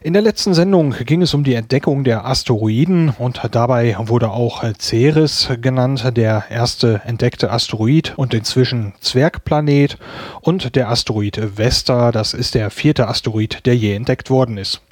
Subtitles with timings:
[0.00, 4.62] In der letzten Sendung ging es um die Entdeckung der Asteroiden und dabei wurde auch
[4.78, 9.98] Ceres genannt, der erste entdeckte Asteroid und inzwischen Zwergplanet
[10.40, 14.82] und der Asteroid Vesta, das ist der vierte Asteroid, der je entdeckt worden ist.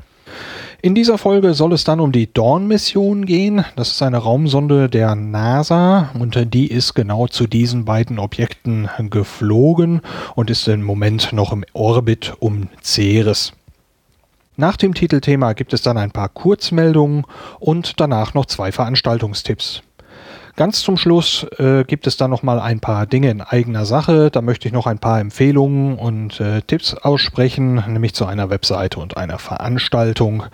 [0.83, 3.65] In dieser Folge soll es dann um die Dawn-Mission gehen.
[3.77, 10.01] Das ist eine Raumsonde der NASA und die ist genau zu diesen beiden Objekten geflogen
[10.35, 13.53] und ist im Moment noch im Orbit um Ceres.
[14.59, 17.25] Nach dem Titelthema gibt es dann ein paar Kurzmeldungen
[17.61, 19.83] und danach noch zwei Veranstaltungstipps.
[20.57, 24.31] Ganz zum Schluss äh, gibt es dann noch mal ein paar Dinge in eigener Sache.
[24.31, 28.99] Da möchte ich noch ein paar Empfehlungen und äh, Tipps aussprechen, nämlich zu einer Webseite
[28.99, 30.45] und einer Veranstaltung.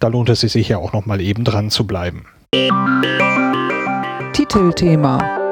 [0.00, 2.26] Da lohnt es sich sicher auch noch mal eben dran zu bleiben.
[4.32, 5.43] Titelthema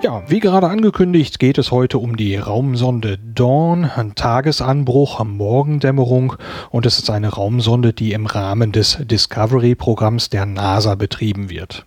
[0.00, 6.34] ja, wie gerade angekündigt, geht es heute um die Raumsonde Dawn, ein Tagesanbruch, Morgendämmerung
[6.70, 11.86] und es ist eine Raumsonde, die im Rahmen des Discovery-Programms der NASA betrieben wird.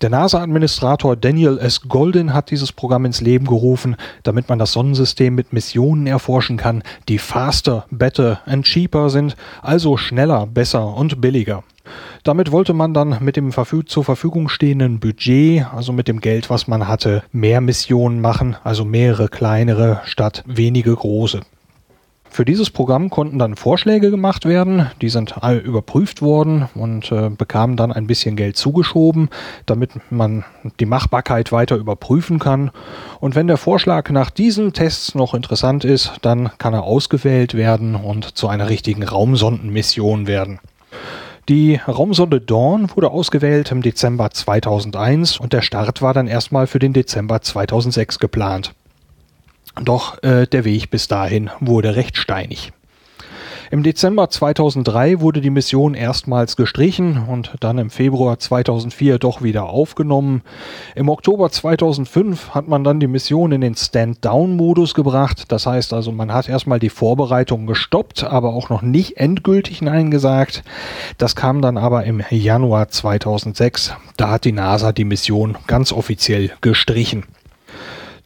[0.00, 1.82] Der NASA-Administrator Daniel S.
[1.82, 6.82] Golden hat dieses Programm ins Leben gerufen, damit man das Sonnensystem mit Missionen erforschen kann,
[7.08, 11.62] die faster, better and cheaper sind, also schneller, besser und billiger.
[12.22, 13.52] Damit wollte man dann mit dem
[13.86, 18.84] zur Verfügung stehenden Budget, also mit dem Geld, was man hatte, mehr Missionen machen, also
[18.84, 21.40] mehrere kleinere statt wenige große.
[22.32, 27.76] Für dieses Programm konnten dann Vorschläge gemacht werden, die sind überprüft worden und äh, bekamen
[27.76, 29.28] dann ein bisschen Geld zugeschoben,
[29.66, 30.42] damit man
[30.80, 32.70] die Machbarkeit weiter überprüfen kann.
[33.20, 37.96] Und wenn der Vorschlag nach diesen Tests noch interessant ist, dann kann er ausgewählt werden
[37.96, 40.58] und zu einer richtigen Raumsondenmission werden.
[41.50, 46.78] Die Raumsonde Dawn wurde ausgewählt im Dezember 2001 und der Start war dann erstmal für
[46.78, 48.72] den Dezember 2006 geplant.
[49.80, 52.72] Doch äh, der Weg bis dahin wurde recht steinig.
[53.72, 59.70] Im Dezember 2003 wurde die Mission erstmals gestrichen und dann im Februar 2004 doch wieder
[59.70, 60.42] aufgenommen.
[60.94, 65.44] Im Oktober 2005 hat man dann die Mission in den Stand-Down-Modus gebracht.
[65.48, 70.10] Das heißt also, man hat erstmal die Vorbereitungen gestoppt, aber auch noch nicht endgültig Nein
[70.10, 70.64] gesagt.
[71.16, 73.94] Das kam dann aber im Januar 2006.
[74.18, 77.24] Da hat die NASA die Mission ganz offiziell gestrichen.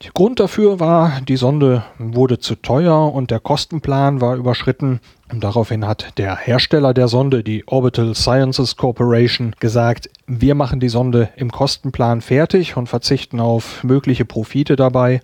[0.05, 5.01] Der Grund dafür war, die Sonde wurde zu teuer und der Kostenplan war überschritten.
[5.33, 10.91] Und daraufhin hat der Hersteller der Sonde, die Orbital Sciences Corporation, gesagt, wir machen die
[10.91, 15.23] Sonde im Kostenplan fertig und verzichten auf mögliche Profite dabei.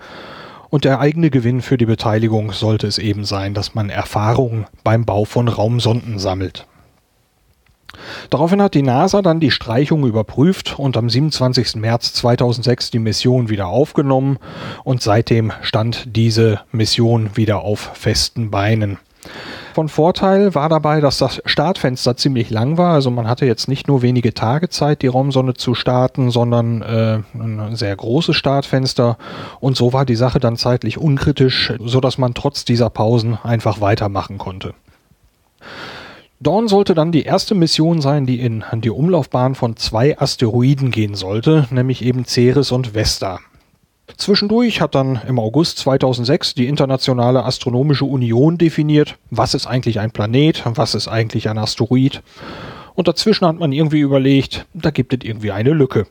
[0.71, 5.05] Und der eigene Gewinn für die Beteiligung sollte es eben sein, dass man Erfahrungen beim
[5.05, 6.67] Bau von Raumsonden sammelt.
[8.31, 11.77] Daraufhin hat die NASA dann die Streichung überprüft und am 27.
[11.77, 14.39] März 2006 die Mission wieder aufgenommen
[14.85, 18.99] und seitdem stand diese Mission wieder auf festen Beinen.
[19.75, 22.93] Von Vorteil war dabei, dass das Startfenster ziemlich lang war.
[22.93, 27.21] Also man hatte jetzt nicht nur wenige Tage Zeit, die Raumsonde zu starten, sondern äh,
[27.35, 29.17] ein sehr großes Startfenster.
[29.61, 33.81] Und so war die Sache dann zeitlich unkritisch, so dass man trotz dieser Pausen einfach
[33.81, 34.75] weitermachen konnte.
[36.43, 41.15] Dawn sollte dann die erste Mission sein, die in die Umlaufbahn von zwei Asteroiden gehen
[41.15, 43.39] sollte, nämlich eben Ceres und Vesta.
[44.17, 50.11] Zwischendurch hat dann im August 2006 die Internationale Astronomische Union definiert, was ist eigentlich ein
[50.11, 52.23] Planet, was ist eigentlich ein Asteroid.
[52.95, 56.09] Und dazwischen hat man irgendwie überlegt, da gibt es irgendwie eine Lücke.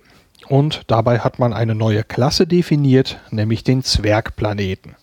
[0.48, 4.96] Und dabei hat man eine neue Klasse definiert, nämlich den Zwergplaneten.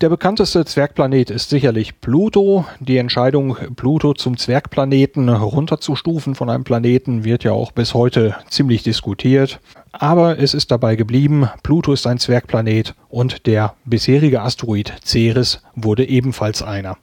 [0.00, 2.64] Der bekannteste Zwergplanet ist sicherlich Pluto.
[2.80, 8.82] Die Entscheidung, Pluto zum Zwergplaneten runterzustufen von einem Planeten, wird ja auch bis heute ziemlich
[8.82, 9.60] diskutiert.
[9.92, 16.08] Aber es ist dabei geblieben, Pluto ist ein Zwergplanet und der bisherige Asteroid Ceres wurde
[16.08, 16.96] ebenfalls einer.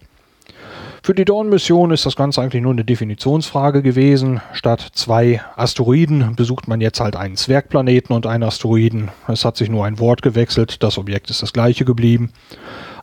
[1.06, 4.42] Für die Dawn-Mission ist das Ganze eigentlich nur eine Definitionsfrage gewesen.
[4.54, 9.12] Statt zwei Asteroiden besucht man jetzt halt einen Zwergplaneten und einen Asteroiden.
[9.28, 12.32] Es hat sich nur ein Wort gewechselt, das Objekt ist das gleiche geblieben.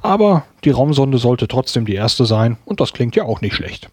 [0.03, 3.89] Aber die Raumsonde sollte trotzdem die erste sein und das klingt ja auch nicht schlecht.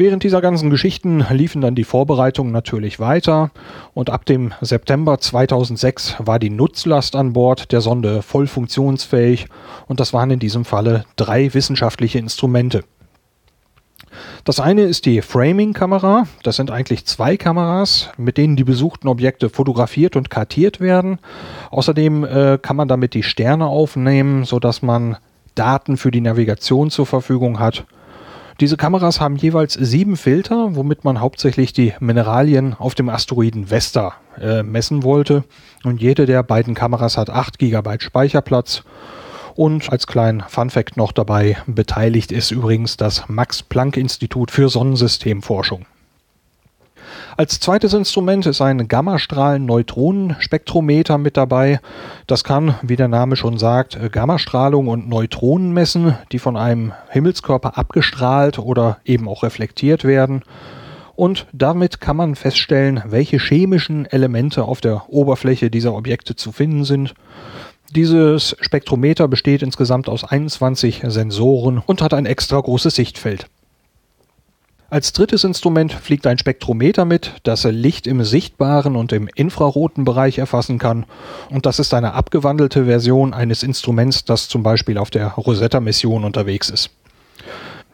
[0.00, 3.50] Während dieser ganzen Geschichten liefen dann die Vorbereitungen natürlich weiter
[3.92, 9.48] und ab dem September 2006 war die Nutzlast an Bord der Sonde voll funktionsfähig
[9.88, 12.82] und das waren in diesem Falle drei wissenschaftliche Instrumente.
[14.44, 16.26] Das eine ist die Framing-Kamera.
[16.44, 21.18] Das sind eigentlich zwei Kameras, mit denen die besuchten Objekte fotografiert und kartiert werden.
[21.70, 25.18] Außerdem äh, kann man damit die Sterne aufnehmen, sodass man
[25.54, 27.84] Daten für die Navigation zur Verfügung hat.
[28.60, 34.12] Diese Kameras haben jeweils sieben Filter, womit man hauptsächlich die Mineralien auf dem Asteroiden Vesta
[34.38, 35.44] äh, messen wollte.
[35.82, 38.82] Und jede der beiden Kameras hat 8 GB Speicherplatz.
[39.54, 45.86] Und als kleinen Funfact noch dabei, beteiligt ist übrigens das Max Planck Institut für Sonnensystemforschung.
[47.36, 51.80] Als zweites Instrument ist ein Gammastrahlen-Neutronenspektrometer mit dabei.
[52.26, 57.78] Das kann, wie der Name schon sagt, Gammastrahlung und Neutronen messen, die von einem Himmelskörper
[57.78, 60.42] abgestrahlt oder eben auch reflektiert werden.
[61.14, 66.84] Und damit kann man feststellen, welche chemischen Elemente auf der Oberfläche dieser Objekte zu finden
[66.84, 67.14] sind.
[67.94, 73.46] Dieses Spektrometer besteht insgesamt aus 21 Sensoren und hat ein extra großes Sichtfeld.
[74.92, 80.38] Als drittes Instrument fliegt ein Spektrometer mit, das Licht im sichtbaren und im infraroten Bereich
[80.38, 81.06] erfassen kann.
[81.48, 86.70] Und das ist eine abgewandelte Version eines Instruments, das zum Beispiel auf der Rosetta-Mission unterwegs
[86.70, 86.90] ist.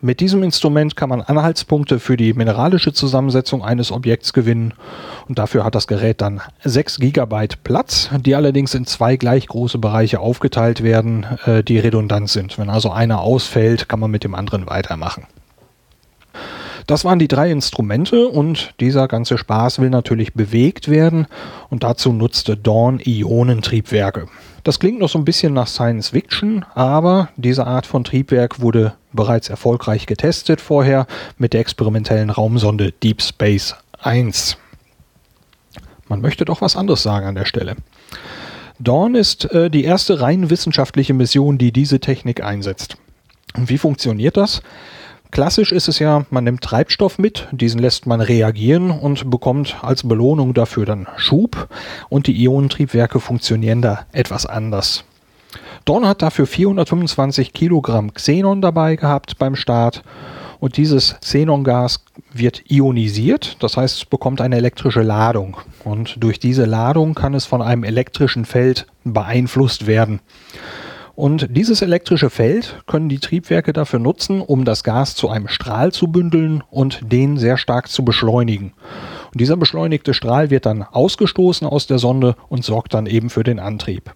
[0.00, 4.72] Mit diesem Instrument kann man Anhaltspunkte für die mineralische Zusammensetzung eines Objekts gewinnen
[5.28, 9.76] und dafür hat das Gerät dann 6 GB Platz, die allerdings in zwei gleich große
[9.76, 12.58] Bereiche aufgeteilt werden, äh, die redundant sind.
[12.58, 15.26] Wenn also einer ausfällt, kann man mit dem anderen weitermachen.
[16.86, 21.26] Das waren die drei Instrumente und dieser ganze Spaß will natürlich bewegt werden
[21.68, 24.28] und dazu nutzte Dawn Ionentriebwerke.
[24.62, 28.94] Das klingt noch so ein bisschen nach Science Fiction, aber diese Art von Triebwerk wurde
[29.12, 31.06] bereits erfolgreich getestet vorher
[31.38, 34.56] mit der experimentellen Raumsonde Deep Space 1.
[36.08, 37.74] Man möchte doch was anderes sagen an der Stelle.
[38.78, 42.96] Dawn ist äh, die erste rein wissenschaftliche Mission, die diese Technik einsetzt.
[43.56, 44.62] Und wie funktioniert das?
[45.30, 50.06] Klassisch ist es ja, man nimmt Treibstoff mit, diesen lässt man reagieren und bekommt als
[50.06, 51.68] Belohnung dafür dann Schub
[52.08, 55.04] und die Ionentriebwerke funktionieren da etwas anders.
[55.84, 60.02] Dawn hat dafür 425 Kilogramm Xenon dabei gehabt beim Start
[60.58, 66.64] und dieses Xenongas wird ionisiert, das heißt es bekommt eine elektrische Ladung und durch diese
[66.64, 70.20] Ladung kann es von einem elektrischen Feld beeinflusst werden.
[71.16, 75.90] Und dieses elektrische Feld können die Triebwerke dafür nutzen, um das Gas zu einem Strahl
[75.90, 78.74] zu bündeln und den sehr stark zu beschleunigen.
[79.32, 83.44] Und dieser beschleunigte Strahl wird dann ausgestoßen aus der Sonde und sorgt dann eben für
[83.44, 84.14] den Antrieb.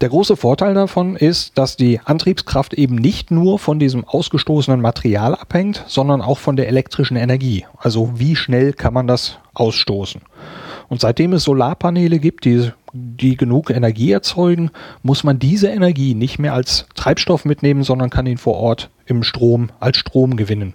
[0.00, 5.34] Der große Vorteil davon ist, dass die Antriebskraft eben nicht nur von diesem ausgestoßenen Material
[5.34, 7.66] abhängt, sondern auch von der elektrischen Energie.
[7.78, 10.22] Also wie schnell kann man das ausstoßen?
[10.88, 14.70] Und seitdem es Solarpaneele gibt, die, die genug Energie erzeugen,
[15.02, 19.22] muss man diese Energie nicht mehr als Treibstoff mitnehmen, sondern kann ihn vor Ort im
[19.22, 20.74] Strom als Strom gewinnen.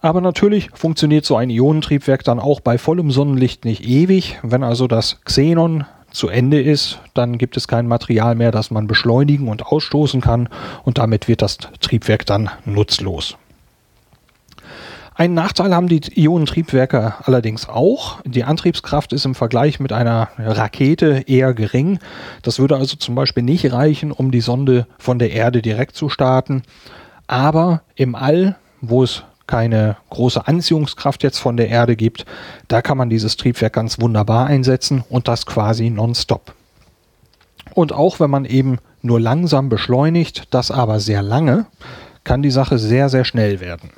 [0.00, 4.38] Aber natürlich funktioniert so ein Ionentriebwerk dann auch bei vollem Sonnenlicht nicht ewig.
[4.42, 8.86] Wenn also das Xenon zu Ende ist, dann gibt es kein Material mehr, das man
[8.86, 10.48] beschleunigen und ausstoßen kann
[10.84, 13.36] und damit wird das Triebwerk dann nutzlos.
[15.18, 18.20] Einen Nachteil haben die Ionentriebwerke allerdings auch.
[18.24, 21.98] Die Antriebskraft ist im Vergleich mit einer Rakete eher gering.
[22.42, 26.08] Das würde also zum Beispiel nicht reichen, um die Sonde von der Erde direkt zu
[26.08, 26.62] starten.
[27.26, 32.24] Aber im All, wo es keine große Anziehungskraft jetzt von der Erde gibt,
[32.68, 36.54] da kann man dieses Triebwerk ganz wunderbar einsetzen und das quasi nonstop.
[37.74, 41.66] Und auch wenn man eben nur langsam beschleunigt, das aber sehr lange,
[42.22, 43.90] kann die Sache sehr, sehr schnell werden.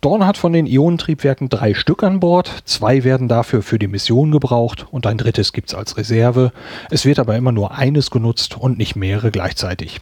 [0.00, 2.62] Dorn hat von den Ionentriebwerken drei Stück an Bord.
[2.64, 6.52] Zwei werden dafür für die Mission gebraucht und ein drittes gibt es als Reserve.
[6.90, 10.00] Es wird aber immer nur eines genutzt und nicht mehrere gleichzeitig.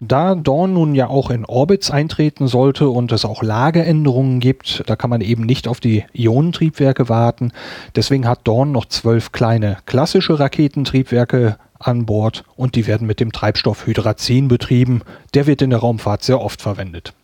[0.00, 4.96] Da Dawn nun ja auch in Orbits eintreten sollte und es auch Lageänderungen gibt, da
[4.96, 7.52] kann man eben nicht auf die Ionentriebwerke warten.
[7.94, 13.30] Deswegen hat Dawn noch zwölf kleine klassische Raketentriebwerke an Bord und die werden mit dem
[13.30, 15.02] Treibstoff Hydrazin betrieben.
[15.34, 17.14] Der wird in der Raumfahrt sehr oft verwendet.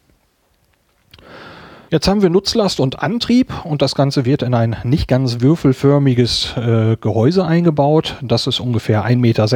[1.91, 6.55] Jetzt haben wir Nutzlast und Antrieb und das Ganze wird in ein nicht ganz würfelförmiges
[6.59, 8.17] äh, Gehäuse eingebaut.
[8.21, 9.47] Das ist ungefähr 1,60 Meter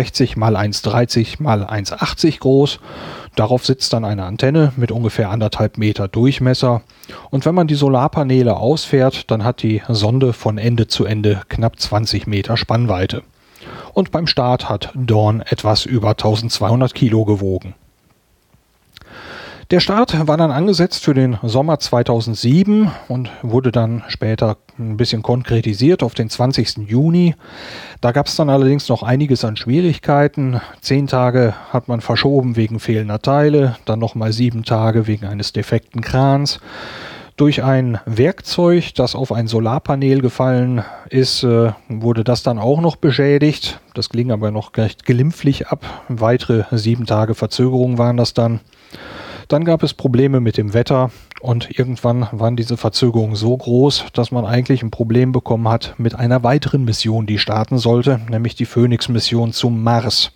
[0.41, 2.81] mal 1,30 mal 1,80 groß.
[3.37, 6.81] Darauf sitzt dann eine Antenne mit ungefähr anderthalb Meter Durchmesser.
[7.29, 11.79] Und wenn man die Solarpaneele ausfährt, dann hat die Sonde von Ende zu Ende knapp
[11.79, 13.25] 20 Meter Spannweite.
[13.93, 17.75] Und beim Start hat Dawn etwas über 1200 Kilo gewogen.
[19.73, 25.23] Der Start war dann angesetzt für den Sommer 2007 und wurde dann später ein bisschen
[25.23, 26.87] konkretisiert auf den 20.
[26.87, 27.35] Juni.
[28.03, 30.61] Da gab es dann allerdings noch einiges an Schwierigkeiten.
[30.83, 36.03] Zehn Tage hat man verschoben wegen fehlender Teile, dann nochmal sieben Tage wegen eines defekten
[36.03, 36.61] Krans.
[37.37, 42.97] Durch ein Werkzeug, das auf ein Solarpanel gefallen ist, äh, wurde das dann auch noch
[42.97, 43.81] beschädigt.
[43.95, 46.05] Das ging aber noch recht glimpflich ab.
[46.09, 48.61] Weitere sieben Tage Verzögerung waren das dann.
[49.53, 51.11] Dann gab es Probleme mit dem Wetter
[51.43, 56.15] und irgendwann waren diese Verzögerungen so groß, dass man eigentlich ein Problem bekommen hat mit
[56.15, 60.33] einer weiteren Mission, die starten sollte, nämlich die Phoenix-Mission zum Mars.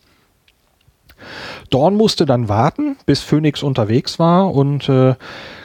[1.70, 5.14] Dawn musste dann warten, bis Phoenix unterwegs war und äh,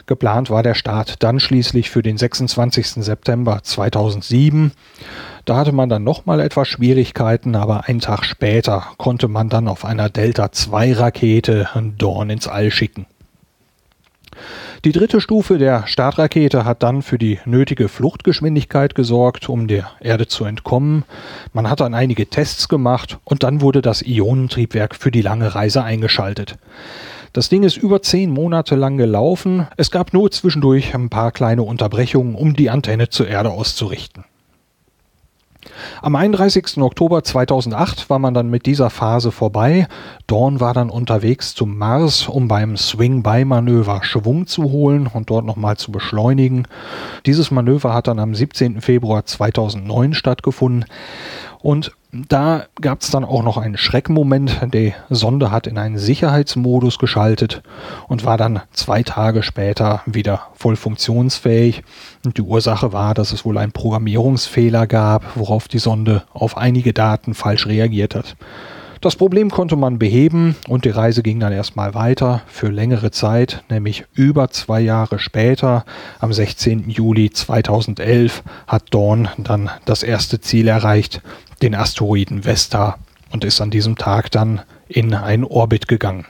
[0.06, 3.04] geplant war der Start dann schließlich für den 26.
[3.04, 4.72] September 2007.
[5.44, 9.84] Da hatte man dann nochmal etwas Schwierigkeiten, aber einen Tag später konnte man dann auf
[9.84, 11.68] einer Delta II Rakete
[11.98, 13.04] Dawn ins All schicken.
[14.84, 20.26] Die dritte Stufe der Startrakete hat dann für die nötige Fluchtgeschwindigkeit gesorgt, um der Erde
[20.26, 21.04] zu entkommen.
[21.52, 25.84] Man hat dann einige Tests gemacht und dann wurde das Ionentriebwerk für die lange Reise
[25.84, 26.56] eingeschaltet.
[27.32, 29.68] Das Ding ist über zehn Monate lang gelaufen.
[29.76, 34.24] Es gab nur zwischendurch ein paar kleine Unterbrechungen, um die Antenne zur Erde auszurichten.
[36.00, 36.78] Am 31.
[36.78, 39.86] Oktober 2008 war man dann mit dieser Phase vorbei.
[40.26, 45.76] Dawn war dann unterwegs zum Mars, um beim Swing-By-Manöver Schwung zu holen und dort nochmal
[45.76, 46.66] zu beschleunigen.
[47.26, 48.80] Dieses Manöver hat dann am 17.
[48.80, 50.84] Februar 2009 stattgefunden
[51.62, 54.60] und da gab es dann auch noch einen Schreckmoment.
[54.74, 57.62] Die Sonde hat in einen Sicherheitsmodus geschaltet
[58.06, 61.84] und war dann zwei Tage später wieder voll funktionsfähig.
[62.24, 66.92] Und die Ursache war, dass es wohl einen Programmierungsfehler gab, worauf die Sonde auf einige
[66.92, 68.36] Daten falsch reagiert hat.
[69.02, 73.64] Das Problem konnte man beheben und die Reise ging dann erstmal weiter für längere Zeit,
[73.68, 75.84] nämlich über zwei Jahre später,
[76.20, 76.88] am 16.
[76.88, 81.20] Juli 2011, hat Dawn dann das erste Ziel erreicht,
[81.62, 82.96] den Asteroiden Vesta
[83.32, 86.24] und ist an diesem Tag dann in einen Orbit gegangen.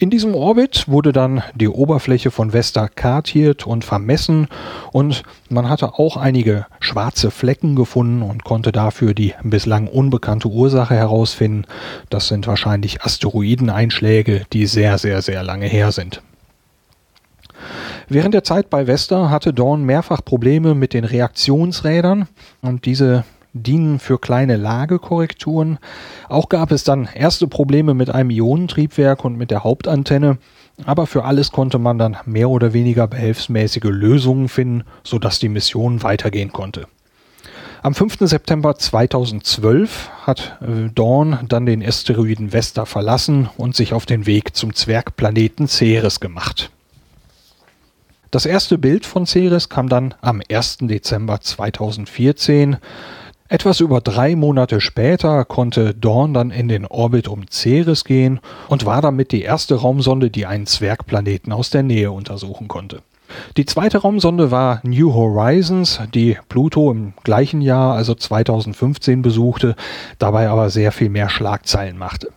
[0.00, 4.46] In diesem Orbit wurde dann die Oberfläche von Vesta kartiert und vermessen
[4.92, 10.94] und man hatte auch einige schwarze Flecken gefunden und konnte dafür die bislang unbekannte Ursache
[10.94, 11.64] herausfinden.
[12.10, 16.22] Das sind wahrscheinlich Asteroideneinschläge, die sehr, sehr, sehr lange her sind.
[18.08, 22.28] Während der Zeit bei Vesta hatte Dawn mehrfach Probleme mit den Reaktionsrädern
[22.62, 23.24] und diese
[23.62, 25.78] dienen für kleine Lagekorrekturen.
[26.28, 30.38] Auch gab es dann erste Probleme mit einem Ionentriebwerk und mit der Hauptantenne,
[30.84, 36.02] aber für alles konnte man dann mehr oder weniger behelfsmäßige Lösungen finden, sodass die Mission
[36.02, 36.86] weitergehen konnte.
[37.82, 38.16] Am 5.
[38.20, 44.56] September 2012 hat äh, Dawn dann den Asteroiden Vesta verlassen und sich auf den Weg
[44.56, 46.70] zum Zwergplaneten Ceres gemacht.
[48.30, 50.78] Das erste Bild von Ceres kam dann am 1.
[50.82, 52.76] Dezember 2014.
[53.50, 58.84] Etwas über drei Monate später konnte Dawn dann in den Orbit um Ceres gehen und
[58.84, 63.00] war damit die erste Raumsonde, die einen Zwergplaneten aus der Nähe untersuchen konnte.
[63.56, 69.76] Die zweite Raumsonde war New Horizons, die Pluto im gleichen Jahr, also 2015, besuchte,
[70.18, 72.28] dabei aber sehr viel mehr Schlagzeilen machte.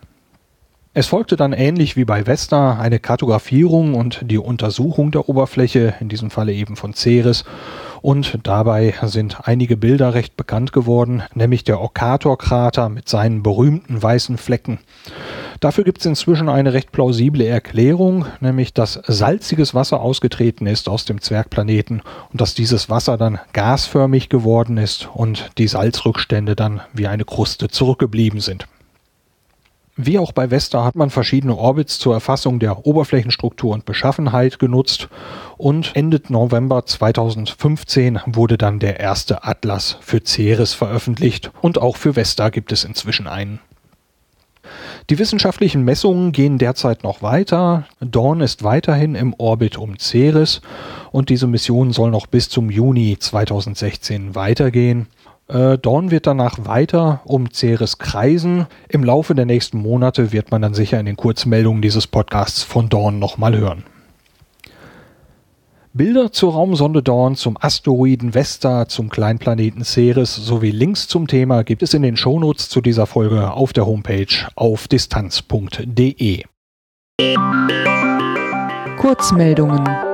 [0.94, 6.08] Es folgte dann ähnlich wie bei Vesta eine Kartografierung und die Untersuchung der Oberfläche, in
[6.10, 7.46] diesem Falle eben von Ceres,
[8.02, 14.38] und dabei sind einige Bilder recht bekannt geworden, nämlich der Okator-Krater mit seinen berühmten weißen
[14.38, 14.80] Flecken.
[15.60, 21.06] Dafür gibt es inzwischen eine recht plausible Erklärung, nämlich dass salziges Wasser ausgetreten ist aus
[21.06, 27.06] dem Zwergplaneten und dass dieses Wasser dann gasförmig geworden ist und die Salzrückstände dann wie
[27.06, 28.66] eine Kruste zurückgeblieben sind.
[29.98, 35.10] Wie auch bei Vesta hat man verschiedene Orbits zur Erfassung der Oberflächenstruktur und Beschaffenheit genutzt
[35.58, 42.16] und Ende November 2015 wurde dann der erste Atlas für Ceres veröffentlicht und auch für
[42.16, 43.60] Vesta gibt es inzwischen einen.
[45.10, 47.86] Die wissenschaftlichen Messungen gehen derzeit noch weiter.
[48.00, 50.62] Dawn ist weiterhin im Orbit um Ceres
[51.12, 55.08] und diese Mission soll noch bis zum Juni 2016 weitergehen.
[55.52, 58.68] Äh, Dawn wird danach weiter um Ceres kreisen.
[58.88, 62.88] Im Laufe der nächsten Monate wird man dann sicher in den Kurzmeldungen dieses Podcasts von
[62.88, 63.84] Dawn nochmal hören.
[65.94, 71.84] Bilder zur Raumsonde Dawn, zum Asteroiden Vesta, zum Kleinplaneten Ceres sowie Links zum Thema gibt
[71.84, 76.44] es in den Shownotes zu dieser Folge auf der Homepage auf distanz.de.
[78.98, 80.11] Kurzmeldungen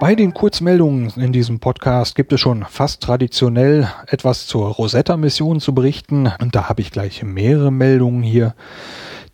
[0.00, 5.74] bei den Kurzmeldungen in diesem Podcast gibt es schon fast traditionell etwas zur Rosetta-Mission zu
[5.74, 6.30] berichten.
[6.40, 8.54] Und da habe ich gleich mehrere Meldungen hier.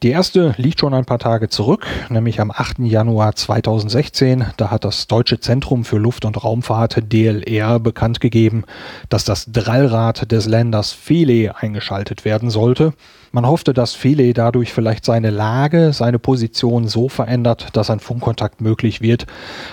[0.03, 2.79] Die erste liegt schon ein paar Tage zurück, nämlich am 8.
[2.81, 4.47] Januar 2016.
[4.57, 8.65] Da hat das Deutsche Zentrum für Luft- und Raumfahrt DLR bekannt gegeben,
[9.09, 12.95] dass das Drallrad des Länders Philae eingeschaltet werden sollte.
[13.35, 18.61] Man hoffte, dass Philae dadurch vielleicht seine Lage, seine Position so verändert, dass ein Funkkontakt
[18.61, 19.27] möglich wird,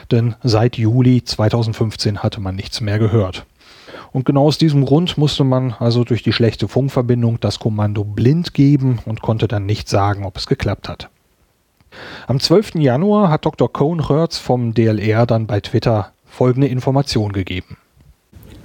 [0.10, 3.46] denn seit Juli 2015 hatte man nichts mehr gehört.
[4.12, 8.56] Und genau aus diesem Grund musste man also durch die schlechte Funkverbindung das Kommando blind
[8.56, 11.10] geben und konnte dann nicht sagen, ob es geklappt hat.
[12.26, 12.78] Am 12.
[12.78, 13.72] Januar hat Dr.
[13.72, 17.78] Cohn Hertz vom DLR dann bei Twitter folgende Information gegeben.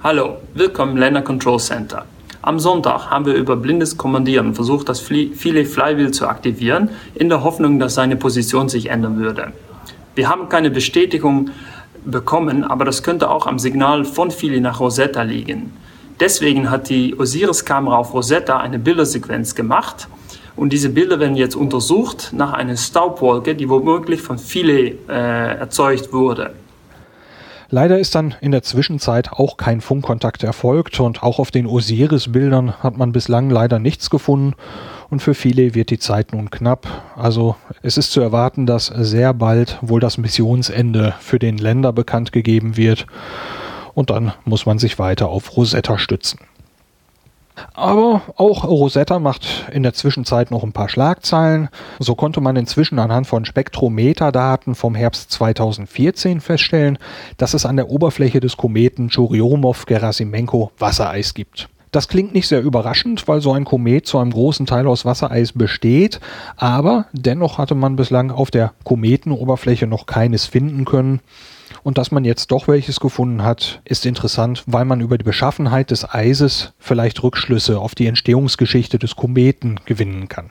[0.01, 2.03] Hallo, willkommen im Länder Control Center.
[2.47, 7.43] Am Sonntag haben wir über blindes Kommandieren versucht, das viele Flywheel zu aktivieren, in der
[7.43, 9.51] Hoffnung, dass seine Position sich ändern würde.
[10.15, 11.49] Wir haben keine Bestätigung
[12.05, 15.73] bekommen, aber das könnte auch am Signal von Philly nach Rosetta liegen.
[16.21, 20.07] Deswegen hat die Osiris-Kamera auf Rosetta eine Bildersequenz gemacht
[20.55, 26.13] und diese Bilder werden jetzt untersucht nach einer Staubwolke, die womöglich von Philae äh, erzeugt
[26.13, 26.53] wurde.
[27.69, 32.81] Leider ist dann in der Zwischenzeit auch kein Funkkontakt erfolgt und auch auf den Osiris-Bildern
[32.81, 34.53] hat man bislang leider nichts gefunden
[35.09, 36.87] und für viele wird die Zeit nun knapp.
[37.17, 42.31] Also es ist zu erwarten, dass sehr bald wohl das Missionsende für den Länder bekannt
[42.31, 43.05] gegeben wird
[43.93, 46.39] und dann muss man sich weiter auf Rosetta stützen.
[47.73, 51.69] Aber auch Rosetta macht in der Zwischenzeit noch ein paar Schlagzeilen.
[51.99, 56.97] So konnte man inzwischen anhand von Spektrometerdaten vom Herbst 2014 feststellen,
[57.37, 61.69] dass es an der Oberfläche des Kometen Churyumov-Gerasimenko Wassereis gibt.
[61.91, 65.53] Das klingt nicht sehr überraschend, weil so ein Komet zu einem großen Teil aus Wassereis
[65.53, 66.19] besteht,
[66.57, 71.21] aber dennoch hatte man bislang auf der Kometenoberfläche noch keines finden können.
[71.87, 75.89] Und dass man jetzt doch welches gefunden hat, ist interessant, weil man über die Beschaffenheit
[75.89, 80.49] des Eises vielleicht Rückschlüsse auf die Entstehungsgeschichte des Kometen gewinnen kann.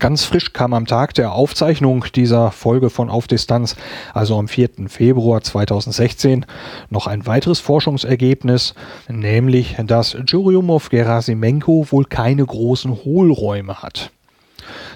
[0.00, 3.76] Ganz frisch kam am Tag der Aufzeichnung dieser Folge von Auf Distanz,
[4.12, 4.88] also am 4.
[4.88, 6.44] Februar 2016,
[6.90, 8.74] noch ein weiteres Forschungsergebnis,
[9.08, 14.10] nämlich dass Churyumov-Gerasimenko wohl keine großen Hohlräume hat.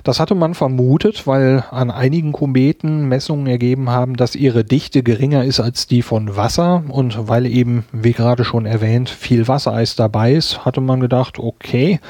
[0.05, 5.45] Das hatte man vermutet, weil an einigen Kometen Messungen ergeben haben, dass ihre Dichte geringer
[5.45, 10.33] ist als die von Wasser und weil eben, wie gerade schon erwähnt, viel Wassereis dabei
[10.33, 12.01] ist, hatte man gedacht, okay,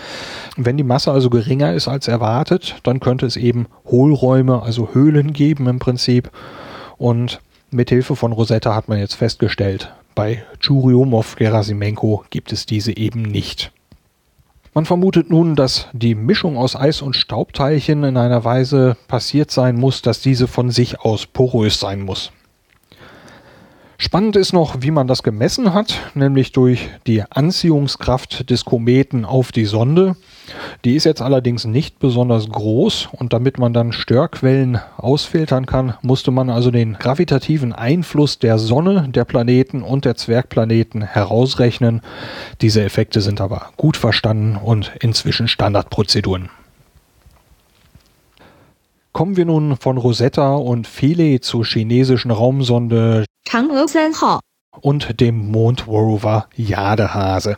[0.57, 5.33] wenn die Masse also geringer ist als erwartet, dann könnte es eben Hohlräume, also Höhlen
[5.33, 6.31] geben im Prinzip
[6.97, 13.23] und mit Hilfe von Rosetta hat man jetzt festgestellt, bei Churyumov-Gerasimenko gibt es diese eben
[13.23, 13.73] nicht.
[14.75, 19.77] Man vermutet nun, dass die Mischung aus Eis und Staubteilchen in einer Weise passiert sein
[19.77, 22.33] muss, dass diese von sich aus porös sein muss.
[24.01, 29.51] Spannend ist noch, wie man das gemessen hat, nämlich durch die Anziehungskraft des Kometen auf
[29.51, 30.15] die Sonde.
[30.85, 36.31] Die ist jetzt allerdings nicht besonders groß und damit man dann Störquellen ausfiltern kann, musste
[36.31, 42.01] man also den gravitativen Einfluss der Sonne, der Planeten und der Zwergplaneten herausrechnen.
[42.61, 46.51] Diese Effekte sind aber gut verstanden und inzwischen Standardprozeduren.
[49.19, 53.25] Kommen wir nun von Rosetta und Philae zur chinesischen Raumsonde
[54.81, 57.57] und dem Mondrover Jadehase.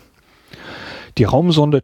[1.18, 1.82] Die Raumsonde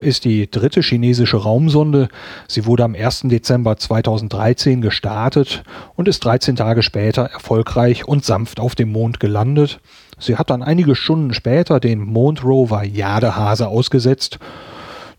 [0.00, 2.08] ist die dritte chinesische Raumsonde.
[2.48, 3.26] Sie wurde am 1.
[3.26, 5.62] Dezember 2013 gestartet
[5.94, 9.78] und ist 13 Tage später erfolgreich und sanft auf dem Mond gelandet.
[10.18, 14.40] Sie hat dann einige Stunden später den Mondrover Jadehase ausgesetzt.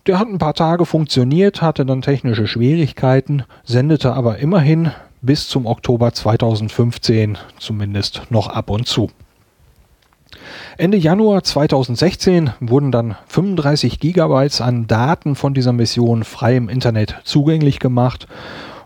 [0.07, 4.91] Der hat ein paar Tage funktioniert, hatte dann technische Schwierigkeiten, sendete aber immerhin
[5.21, 9.09] bis zum Oktober 2015 zumindest noch ab und zu.
[10.77, 17.17] Ende Januar 2016 wurden dann 35 Gigabytes an Daten von dieser Mission frei im Internet
[17.25, 18.27] zugänglich gemacht.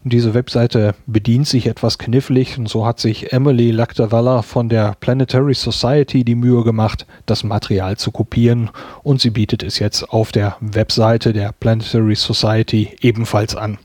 [0.03, 4.95] Und diese Webseite bedient sich etwas knifflig und so hat sich Emily Lactavalla von der
[4.99, 8.71] Planetary Society die Mühe gemacht, das Material zu kopieren
[9.03, 13.77] und sie bietet es jetzt auf der Webseite der Planetary Society ebenfalls an.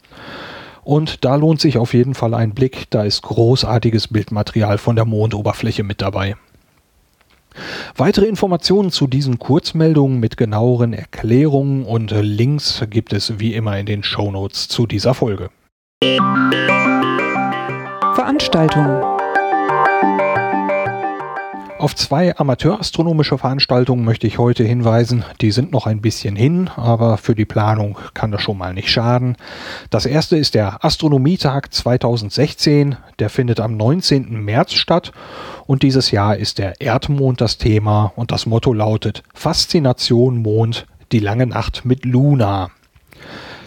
[0.84, 5.04] Und da lohnt sich auf jeden Fall ein Blick, da ist großartiges Bildmaterial von der
[5.04, 6.36] Mondoberfläche mit dabei.
[7.96, 13.86] Weitere Informationen zu diesen Kurzmeldungen mit genaueren Erklärungen und Links gibt es wie immer in
[13.86, 15.50] den Shownotes zu dieser Folge.
[18.14, 19.02] Veranstaltungen
[21.78, 25.24] auf zwei amateurastronomische Veranstaltungen möchte ich heute hinweisen.
[25.40, 28.90] Die sind noch ein bisschen hin, aber für die Planung kann das schon mal nicht
[28.90, 29.36] schaden.
[29.90, 32.96] Das erste ist der Astronomietag 2016.
[33.18, 34.42] Der findet am 19.
[34.42, 35.12] März statt
[35.66, 41.20] und dieses Jahr ist der Erdmond das Thema und das Motto lautet Faszination Mond, Die
[41.20, 42.70] lange Nacht mit Luna.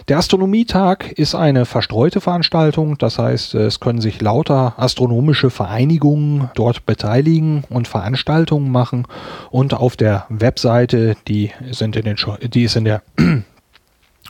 [0.08, 6.86] Der Astronomietag ist eine verstreute Veranstaltung, das heißt, es können sich lauter astronomische Vereinigungen dort
[6.86, 9.06] beteiligen und Veranstaltungen machen
[9.50, 13.02] und auf der Webseite, die sind in den die ist in der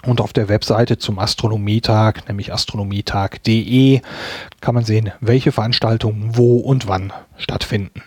[0.04, 4.00] und auf der Webseite zum Astronomietag, nämlich astronomietag.de,
[4.60, 8.02] kann man sehen, welche Veranstaltungen wo und wann stattfinden.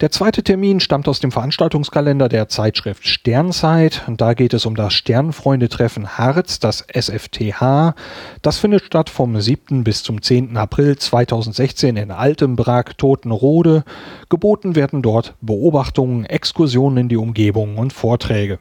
[0.00, 4.02] Der zweite Termin stammt aus dem Veranstaltungskalender der Zeitschrift Sternzeit.
[4.08, 7.94] Da geht es um das Sternfreunde-Treffen Harz, das SFTH.
[8.42, 9.84] Das findet statt vom 7.
[9.84, 10.56] bis zum 10.
[10.56, 13.84] April 2016 in Altenbrag, Totenrode.
[14.28, 18.58] Geboten werden dort Beobachtungen, Exkursionen in die Umgebung und Vorträge.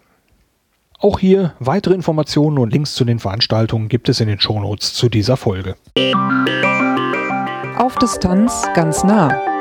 [1.00, 5.10] Auch hier weitere Informationen und Links zu den Veranstaltungen gibt es in den Shownotes zu
[5.10, 5.76] dieser Folge.
[7.78, 9.53] Auf Distanz ganz nah.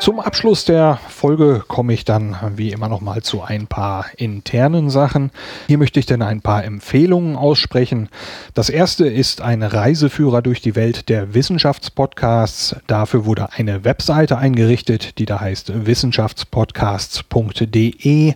[0.00, 4.90] Zum Abschluss der Folge komme ich dann wie immer noch mal zu ein paar internen
[4.90, 5.32] Sachen.
[5.66, 8.08] Hier möchte ich dann ein paar Empfehlungen aussprechen.
[8.54, 12.76] Das erste ist ein Reiseführer durch die Welt der Wissenschaftspodcasts.
[12.86, 18.34] Dafür wurde eine Webseite eingerichtet, die da heißt wissenschaftspodcasts.de.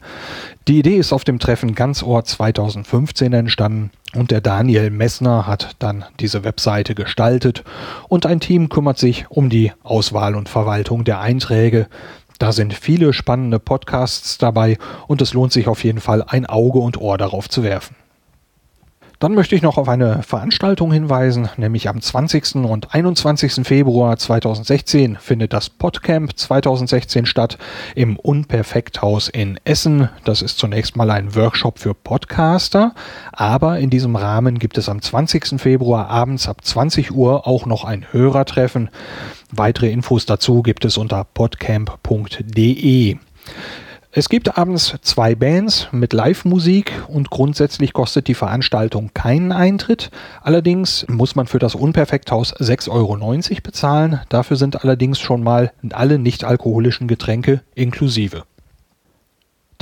[0.69, 6.05] Die Idee ist auf dem Treffen Ganzort 2015 entstanden und der Daniel Messner hat dann
[6.21, 7.65] diese Webseite gestaltet
[8.09, 11.87] und ein Team kümmert sich um die Auswahl und Verwaltung der Einträge.
[12.39, 16.79] Da sind viele spannende Podcasts dabei und es lohnt sich auf jeden Fall ein Auge
[16.79, 17.97] und Ohr darauf zu werfen.
[19.23, 22.57] Dann möchte ich noch auf eine Veranstaltung hinweisen, nämlich am 20.
[22.57, 23.65] und 21.
[23.65, 27.57] Februar 2016 findet das Podcamp 2016 statt
[27.95, 30.09] im Unperfekthaus in Essen.
[30.25, 32.97] Das ist zunächst mal ein Workshop für Podcaster,
[33.31, 35.61] aber in diesem Rahmen gibt es am 20.
[35.61, 38.91] Februar abends ab 20 Uhr auch noch ein Hörertreffen.
[39.53, 43.19] Weitere Infos dazu gibt es unter podcamp.de.
[44.15, 50.11] Es gibt abends zwei Bands mit Live-Musik und grundsätzlich kostet die Veranstaltung keinen Eintritt.
[50.43, 54.21] Allerdings muss man für das Unperfekthaus 6,90 Euro bezahlen.
[54.29, 58.43] Dafür sind allerdings schon mal alle nicht-alkoholischen Getränke inklusive.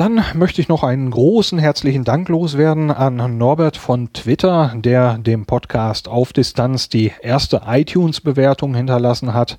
[0.01, 5.45] Dann möchte ich noch einen großen herzlichen Dank loswerden an Norbert von Twitter, der dem
[5.45, 9.59] Podcast auf Distanz die erste iTunes-Bewertung hinterlassen hat.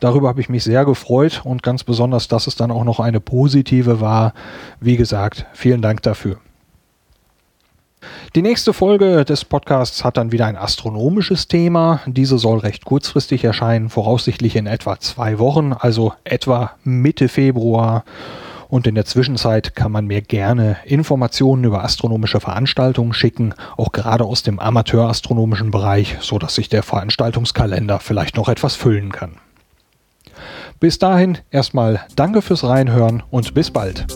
[0.00, 3.20] Darüber habe ich mich sehr gefreut und ganz besonders, dass es dann auch noch eine
[3.20, 4.32] positive war.
[4.80, 6.38] Wie gesagt, vielen Dank dafür.
[8.34, 12.00] Die nächste Folge des Podcasts hat dann wieder ein astronomisches Thema.
[12.06, 18.04] Diese soll recht kurzfristig erscheinen, voraussichtlich in etwa zwei Wochen, also etwa Mitte Februar.
[18.72, 24.24] Und in der Zwischenzeit kann man mir gerne Informationen über astronomische Veranstaltungen schicken, auch gerade
[24.24, 29.32] aus dem amateurastronomischen Bereich, so dass sich der Veranstaltungskalender vielleicht noch etwas füllen kann.
[30.80, 34.06] Bis dahin erstmal danke fürs Reinhören und bis bald.